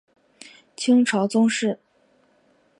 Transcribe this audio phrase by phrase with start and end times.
[0.75, 1.77] 清朝宗室。